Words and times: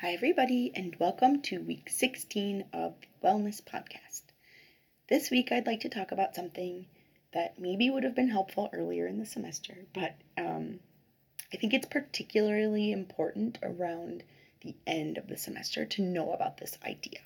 Hi, 0.00 0.12
everybody, 0.12 0.72
and 0.74 0.96
welcome 0.98 1.42
to 1.42 1.60
week 1.60 1.90
16 1.90 2.64
of 2.72 2.94
Wellness 3.22 3.60
Podcast. 3.60 4.22
This 5.10 5.30
week, 5.30 5.52
I'd 5.52 5.66
like 5.66 5.80
to 5.80 5.90
talk 5.90 6.10
about 6.10 6.34
something 6.34 6.86
that 7.34 7.58
maybe 7.58 7.90
would 7.90 8.04
have 8.04 8.14
been 8.14 8.30
helpful 8.30 8.70
earlier 8.72 9.06
in 9.06 9.18
the 9.18 9.26
semester, 9.26 9.74
but 9.92 10.16
um, 10.38 10.80
I 11.52 11.58
think 11.58 11.74
it's 11.74 11.86
particularly 11.86 12.92
important 12.92 13.58
around 13.62 14.24
the 14.62 14.74
end 14.86 15.18
of 15.18 15.28
the 15.28 15.36
semester 15.36 15.84
to 15.84 16.02
know 16.02 16.32
about 16.32 16.56
this 16.56 16.78
idea. 16.82 17.20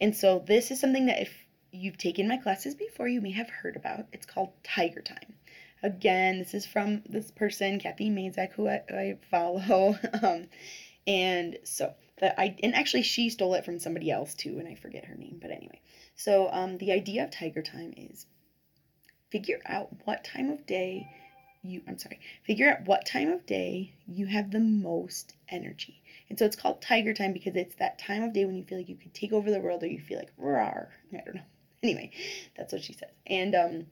And 0.00 0.14
so, 0.16 0.44
this 0.46 0.70
is 0.70 0.78
something 0.78 1.06
that 1.06 1.22
if 1.22 1.34
you've 1.72 1.98
taken 1.98 2.28
my 2.28 2.36
classes 2.36 2.76
before, 2.76 3.08
you 3.08 3.20
may 3.20 3.32
have 3.32 3.50
heard 3.50 3.74
about. 3.74 4.06
It's 4.12 4.26
called 4.26 4.52
Tiger 4.62 5.02
Time. 5.02 5.34
Again, 5.82 6.38
this 6.38 6.54
is 6.54 6.66
from 6.66 7.02
this 7.04 7.32
person, 7.32 7.80
Cathy 7.80 8.10
Mazak, 8.10 8.52
who 8.52 8.68
I, 8.68 8.82
I 8.88 9.18
follow. 9.28 9.98
um, 10.22 10.46
and 11.06 11.58
so 11.64 11.94
that 12.20 12.34
I 12.38 12.56
and 12.62 12.74
actually 12.74 13.02
she 13.02 13.30
stole 13.30 13.54
it 13.54 13.64
from 13.64 13.78
somebody 13.78 14.10
else 14.10 14.34
too, 14.34 14.58
and 14.58 14.68
I 14.68 14.74
forget 14.74 15.06
her 15.06 15.14
name. 15.14 15.38
But 15.40 15.50
anyway, 15.50 15.80
so 16.14 16.48
um, 16.52 16.78
the 16.78 16.92
idea 16.92 17.24
of 17.24 17.30
Tiger 17.30 17.62
Time 17.62 17.92
is 17.96 18.26
figure 19.30 19.60
out 19.66 19.88
what 20.04 20.24
time 20.24 20.50
of 20.50 20.66
day 20.66 21.08
you 21.62 21.80
I'm 21.86 21.98
sorry, 21.98 22.18
figure 22.44 22.70
out 22.70 22.86
what 22.86 23.06
time 23.06 23.30
of 23.30 23.46
day 23.46 23.94
you 24.06 24.26
have 24.26 24.50
the 24.50 24.60
most 24.60 25.34
energy. 25.48 26.02
And 26.28 26.38
so 26.38 26.44
it's 26.44 26.56
called 26.56 26.82
Tiger 26.82 27.14
Time 27.14 27.32
because 27.32 27.56
it's 27.56 27.76
that 27.76 27.98
time 27.98 28.22
of 28.22 28.32
day 28.32 28.44
when 28.44 28.56
you 28.56 28.64
feel 28.64 28.78
like 28.78 28.88
you 28.88 28.96
could 28.96 29.14
take 29.14 29.32
over 29.32 29.50
the 29.50 29.60
world 29.60 29.82
or 29.82 29.86
you 29.86 30.00
feel 30.00 30.18
like 30.18 30.36
rawr. 30.36 30.88
I 31.12 31.20
don't 31.24 31.36
know. 31.36 31.42
Anyway, 31.84 32.12
that's 32.56 32.72
what 32.72 32.84
she 32.84 32.92
says. 32.92 33.10
And 33.26 33.56
um 33.56 33.86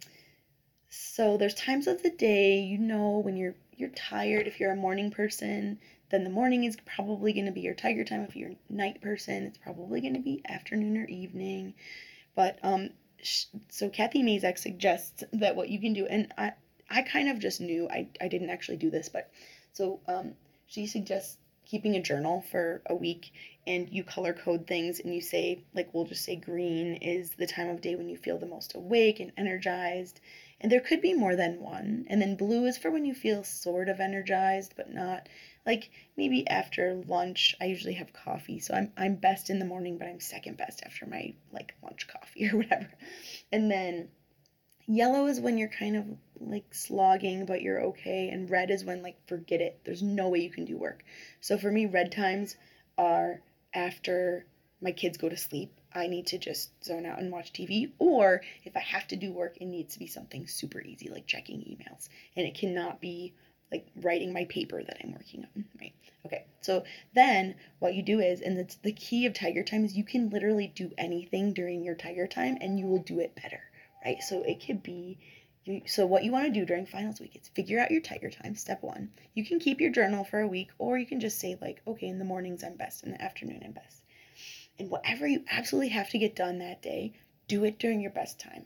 so 0.88 1.37
there's 1.37 1.54
times 1.54 1.88
of 1.88 2.04
the 2.04 2.10
day, 2.10 2.60
you 2.60 2.79
know, 2.79 3.18
when 3.18 3.37
you're 3.37 3.56
you're 3.77 3.90
tired 3.90 4.46
if 4.46 4.60
you're 4.60 4.73
a 4.73 4.77
morning 4.77 5.10
person, 5.10 5.79
then 6.10 6.24
the 6.24 6.30
morning 6.30 6.64
is 6.64 6.77
probably 6.84 7.32
going 7.32 7.46
to 7.46 7.52
be 7.52 7.60
your 7.60 7.74
tiger 7.74 8.05
time. 8.05 8.23
If 8.23 8.37
you're 8.37 8.51
a 8.51 8.73
night 8.73 9.01
person, 9.01 9.45
it's 9.45 9.59
probably 9.59 10.01
going 10.01 10.14
to 10.14 10.20
be 10.20 10.42
afternoon 10.48 10.96
or 10.96 11.07
evening. 11.07 11.74
But 12.34 12.59
um, 12.62 12.90
so 13.68 13.88
Cathy 13.88 14.23
Mazak 14.23 14.59
suggests 14.59 15.24
that 15.32 15.57
what 15.57 15.68
you 15.68 15.80
can 15.80 15.93
do, 15.93 16.07
and 16.07 16.32
I, 16.37 16.52
I 16.88 17.02
kind 17.02 17.29
of 17.29 17.38
just 17.38 17.60
knew 17.60 17.88
I, 17.88 18.09
I 18.21 18.29
didn't 18.29 18.51
actually 18.51 18.79
do 18.79 18.90
this, 18.90 19.09
but 19.09 19.30
so 19.73 20.01
um, 20.09 20.32
she 20.66 20.87
suggests 20.87 21.37
keeping 21.71 21.95
a 21.95 22.02
journal 22.02 22.45
for 22.51 22.82
a 22.87 22.95
week 22.95 23.32
and 23.65 23.88
you 23.90 24.02
color 24.02 24.32
code 24.32 24.66
things 24.66 24.99
and 24.99 25.15
you 25.15 25.21
say 25.21 25.62
like 25.73 25.88
we'll 25.93 26.04
just 26.04 26.24
say 26.24 26.34
green 26.34 26.95
is 26.96 27.30
the 27.32 27.46
time 27.46 27.68
of 27.68 27.80
day 27.80 27.95
when 27.95 28.09
you 28.09 28.16
feel 28.16 28.38
the 28.38 28.46
most 28.46 28.74
awake 28.74 29.21
and 29.21 29.30
energized 29.37 30.18
and 30.60 30.73
there 30.73 30.80
could 30.80 31.01
be 31.01 31.15
more 31.15 31.37
than 31.37 31.60
one 31.60 32.04
and 32.09 32.21
then 32.21 32.34
blue 32.34 32.66
is 32.66 32.77
for 32.77 32.90
when 32.90 33.04
you 33.04 33.15
feel 33.15 33.45
sort 33.45 33.88
of 33.88 34.01
energized 34.01 34.74
but 34.77 34.93
not 34.93 35.29
like 35.66 35.90
maybe 36.16 36.46
after 36.48 37.02
lunch 37.06 37.54
i 37.60 37.64
usually 37.64 37.94
have 37.94 38.12
coffee 38.12 38.58
so 38.58 38.74
i'm 38.74 38.92
i'm 38.96 39.14
best 39.14 39.50
in 39.50 39.58
the 39.58 39.64
morning 39.64 39.98
but 39.98 40.08
i'm 40.08 40.20
second 40.20 40.56
best 40.56 40.82
after 40.84 41.06
my 41.06 41.32
like 41.52 41.74
lunch 41.82 42.08
coffee 42.08 42.48
or 42.52 42.56
whatever 42.58 42.88
and 43.52 43.70
then 43.70 44.08
Yellow 44.92 45.26
is 45.26 45.38
when 45.38 45.56
you're 45.56 45.68
kind 45.68 45.96
of 45.96 46.04
like 46.40 46.74
slogging, 46.74 47.46
but 47.46 47.62
you're 47.62 47.80
okay. 47.80 48.28
And 48.28 48.50
red 48.50 48.72
is 48.72 48.84
when, 48.84 49.04
like, 49.04 49.24
forget 49.28 49.60
it. 49.60 49.78
There's 49.84 50.02
no 50.02 50.28
way 50.28 50.40
you 50.40 50.50
can 50.50 50.64
do 50.64 50.76
work. 50.76 51.04
So 51.40 51.56
for 51.56 51.70
me, 51.70 51.86
red 51.86 52.10
times 52.10 52.56
are 52.98 53.40
after 53.72 54.46
my 54.80 54.90
kids 54.90 55.16
go 55.16 55.28
to 55.28 55.36
sleep. 55.36 55.72
I 55.94 56.08
need 56.08 56.26
to 56.28 56.38
just 56.38 56.70
zone 56.84 57.06
out 57.06 57.20
and 57.20 57.30
watch 57.30 57.52
TV. 57.52 57.92
Or 58.00 58.42
if 58.64 58.76
I 58.76 58.80
have 58.80 59.06
to 59.08 59.16
do 59.16 59.32
work, 59.32 59.58
it 59.60 59.66
needs 59.66 59.92
to 59.94 60.00
be 60.00 60.08
something 60.08 60.48
super 60.48 60.80
easy, 60.80 61.08
like 61.08 61.28
checking 61.28 61.60
emails. 61.60 62.08
And 62.34 62.44
it 62.44 62.56
cannot 62.58 63.00
be 63.00 63.34
like 63.73 63.87
writing 63.96 64.32
my 64.32 64.44
paper 64.47 64.82
that 64.82 64.99
I'm 65.03 65.12
working 65.12 65.47
on, 65.54 65.65
right? 65.81 65.94
Okay, 66.26 66.44
so 66.60 66.84
then 67.15 67.54
what 67.78 67.94
you 67.94 68.03
do 68.03 68.21
is, 68.21 68.41
and 68.41 68.59
it's 68.59 68.77
the 68.77 68.93
key 68.93 69.27
of 69.27 69.34
Tiger 69.34 69.62
Time 69.62 69.84
is 69.84 69.97
you 69.97 70.04
can 70.04 70.31
literally 70.31 70.72
do 70.75 70.91
anything 70.99 71.53
during 71.53 71.82
your 71.82 71.94
Tiger 71.94 72.27
Time 72.27 72.59
and 72.60 72.78
you 72.78 72.87
will 72.87 73.03
do 73.03 73.21
it 73.21 73.34
better 73.34 73.60
right? 74.04 74.22
So 74.22 74.43
it 74.43 74.65
could 74.65 74.82
be 74.82 75.19
you, 75.65 75.83
so 75.87 76.06
what 76.06 76.25
you 76.25 76.33
want 76.33 76.47
to 76.47 76.61
do 76.61 76.65
during 76.65 76.87
finals 76.87 77.21
week 77.21 77.37
is 77.37 77.49
figure 77.49 77.78
out 77.78 77.91
your 77.91 78.00
tiger 78.00 78.31
time 78.31 78.55
step 78.55 78.83
one 78.83 79.11
you 79.34 79.44
can 79.44 79.59
keep 79.59 79.78
your 79.78 79.93
journal 79.93 80.25
for 80.25 80.41
a 80.41 80.49
week 80.49 80.71
or 80.78 80.97
you 80.97 81.05
can 81.05 81.21
just 81.21 81.39
say 81.39 81.59
like 81.61 81.83
okay 81.87 82.06
in 82.06 82.19
the 82.19 82.25
mornings 82.25 82.65
i'm 82.65 82.77
best 82.77 83.05
in 83.05 83.11
the 83.11 83.23
afternoon 83.23 83.61
i'm 83.62 83.73
best 83.73 84.03
and 84.78 84.89
whatever 84.89 85.27
you 85.27 85.44
absolutely 85.50 85.91
have 85.91 86.09
to 86.09 86.19
get 86.19 86.34
done 86.34 86.59
that 86.59 86.81
day 86.81 87.12
do 87.47 87.62
it 87.65 87.78
during 87.78 88.00
your 88.00 88.11
best 88.11 88.41
time 88.41 88.65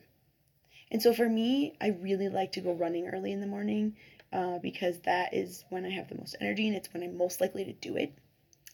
and 0.93 1.03
so 1.03 1.13
for 1.13 1.29
me 1.29 1.75
i 1.81 1.89
really 1.89 2.29
like 2.29 2.53
to 2.53 2.61
go 2.61 2.73
running 2.73 3.09
early 3.09 3.33
in 3.33 3.41
the 3.41 3.47
morning 3.47 3.97
uh, 4.35 4.59
because 4.59 4.99
that 5.01 5.33
is 5.33 5.65
when 5.71 5.87
i 5.87 5.91
have 5.91 6.09
the 6.09 6.19
most 6.19 6.37
energy 6.41 6.67
and 6.69 6.77
it's 6.77 6.93
when 6.93 7.03
i'm 7.03 7.17
most 7.17 7.41
likely 7.41 7.65
to 7.65 7.73
do 7.73 7.97
it 7.97 8.13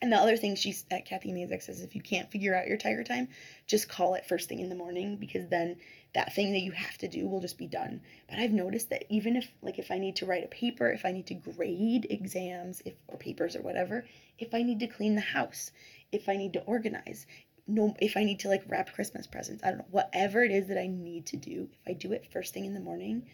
and 0.03 0.11
the 0.11 0.17
other 0.17 0.37
thing 0.37 0.57
she's 0.57 0.87
at 0.91 1.05
Cathy 1.05 1.31
Mazak 1.31 1.63
says 1.63 1.83
if 1.83 1.95
you 1.95 2.01
can't 2.01 2.31
figure 2.31 2.55
out 2.55 2.67
your 2.67 2.79
tiger 2.79 3.05
time, 3.05 3.29
just 3.67 3.89
call 3.89 4.15
it 4.15 4.25
first 4.25 4.49
thing 4.49 4.61
in 4.61 4.71
the 4.71 4.75
morning 4.75 5.17
because 5.17 5.47
then 5.49 5.77
that 6.15 6.35
thing 6.35 6.53
that 6.53 6.63
you 6.63 6.73
have 6.73 6.97
to 6.99 7.09
do 7.09 7.29
will 7.29 7.41
just 7.41 7.59
be 7.59 7.67
done. 7.67 8.01
But 8.29 8.39
I've 8.39 8.53
noticed 8.53 8.89
that 8.91 9.05
even 9.11 9.37
if 9.37 9.53
like 9.61 9.79
if 9.79 9.91
I 9.91 9.99
need 9.99 10.17
to 10.17 10.27
write 10.27 10.45
a 10.45 10.49
paper, 10.49 10.91
if 10.91 11.05
I 11.05 11.13
need 11.13 11.27
to 11.27 11.35
grade 11.35 12.07
exams, 12.09 12.81
if 12.87 12.95
or 13.09 13.19
papers 13.19 13.55
or 13.55 13.61
whatever, 13.61 14.07
if 14.39 14.55
I 14.55 14.63
need 14.63 14.81
to 14.81 14.87
clean 14.87 15.17
the 15.17 15.21
house, 15.21 15.71
if 16.13 16.31
I 16.31 16.37
need 16.37 16.55
to 16.55 16.63
organize, 16.63 17.27
no 17.67 17.95
if 18.01 18.17
I 18.17 18.25
need 18.25 18.41
to 18.41 18.49
like 18.49 18.65
wrap 18.69 18.95
Christmas 18.95 19.27
presents, 19.27 19.63
I 19.63 19.69
don't 19.69 19.79
know, 19.79 19.87
whatever 19.91 20.43
it 20.43 20.51
is 20.51 20.69
that 20.69 20.81
I 20.81 20.87
need 20.87 21.27
to 21.27 21.37
do, 21.37 21.69
if 21.73 21.91
I 21.91 21.93
do 21.93 22.13
it 22.13 22.33
first 22.33 22.55
thing 22.55 22.65
in 22.65 22.73
the 22.73 22.81
morning, 22.81 23.27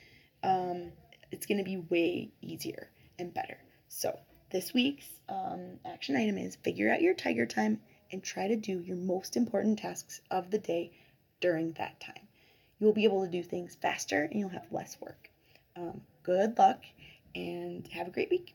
um, 0.42 0.75
it's 1.36 1.44
gonna 1.44 1.62
be 1.62 1.76
way 1.76 2.30
easier 2.40 2.88
and 3.18 3.32
better. 3.32 3.58
So 3.88 4.18
this 4.50 4.72
week's 4.72 5.06
um, 5.28 5.78
action 5.84 6.16
item 6.16 6.38
is 6.38 6.56
figure 6.56 6.90
out 6.90 7.02
your 7.02 7.12
tiger 7.12 7.44
time 7.44 7.80
and 8.10 8.22
try 8.22 8.48
to 8.48 8.56
do 8.56 8.80
your 8.80 8.96
most 8.96 9.36
important 9.36 9.78
tasks 9.78 10.22
of 10.30 10.50
the 10.50 10.58
day 10.58 10.92
during 11.40 11.72
that 11.72 12.00
time. 12.00 12.26
You 12.78 12.86
will 12.86 12.94
be 12.94 13.04
able 13.04 13.24
to 13.24 13.30
do 13.30 13.42
things 13.42 13.74
faster 13.74 14.24
and 14.24 14.40
you'll 14.40 14.48
have 14.48 14.70
less 14.70 14.98
work. 15.00 15.30
Um, 15.76 16.00
good 16.22 16.56
luck 16.58 16.82
and 17.34 17.86
have 17.88 18.06
a 18.06 18.10
great 18.10 18.30
week. 18.30 18.44